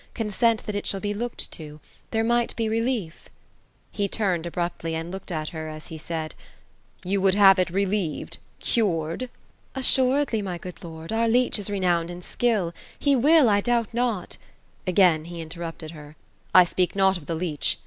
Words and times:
Consent 0.15 0.65
that 0.65 0.73
it 0.73 0.87
shall 0.87 0.99
be 0.99 1.13
looked 1.13 1.51
to] 1.51 1.79
there 2.09 2.23
might 2.23 2.55
be 2.55 2.67
relief" 2.67 3.29
He 3.91 4.07
turned 4.07 4.47
abruptly, 4.47 4.95
and 4.95 5.11
looked 5.11 5.31
at 5.31 5.49
her, 5.49 5.67
as 5.69 5.89
he 5.89 5.97
said, 5.99 6.33
^ 7.05 7.07
You 7.07 7.21
would 7.21 7.35
have 7.35 7.59
ii 7.59 7.65
relieTed— 7.65 8.37
cured 8.59 9.29
?"Assuredly, 9.75 10.41
my 10.41 10.57
good 10.57 10.83
lord; 10.83 11.11
our 11.13 11.27
leech 11.27 11.59
is 11.59 11.69
renowned 11.69 12.09
in 12.09 12.23
skill 12.23 12.73
He 12.97 13.15
will, 13.15 13.47
I 13.47 13.61
doubt 13.61 13.93
not" 13.93 14.37
Again 14.87 15.25
he 15.25 15.39
interrupted 15.39 15.91
her: 15.91 16.15
'^ 16.19 16.21
I 16.51 16.63
speak 16.63 16.95
not 16.95 17.15
of 17.15 17.27
the 17.27 17.35
leech. 17.35 17.77